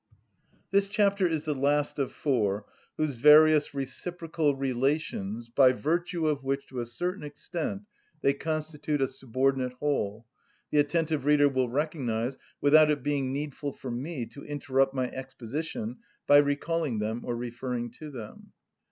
This 0.71 0.87
chapter 0.87 1.27
is 1.27 1.43
the 1.43 1.53
last 1.53 1.99
of 1.99 2.11
four 2.11 2.65
whose 2.97 3.17
various 3.17 3.75
reciprocal 3.75 4.55
relations, 4.55 5.47
by 5.47 5.73
virtue 5.73 6.25
of 6.25 6.43
which, 6.43 6.65
to 6.69 6.79
a 6.79 6.87
certain 6.87 7.21
extent, 7.21 7.83
they 8.21 8.33
constitute 8.33 8.99
a 8.99 9.07
subordinate 9.07 9.73
whole, 9.73 10.25
the 10.71 10.79
attentive 10.79 11.25
reader 11.25 11.47
will 11.47 11.69
recognise 11.69 12.35
without 12.61 12.89
it 12.89 13.03
being 13.03 13.31
needful 13.31 13.73
for 13.73 13.91
me 13.91 14.25
to 14.25 14.43
interrupt 14.43 14.95
my 14.95 15.07
exposition 15.11 15.97
by 16.25 16.37
recalling 16.37 16.97
them 16.97 17.21
or 17.23 17.35
referring 17.35 17.91
to 17.99 18.09
them. 18.09 18.53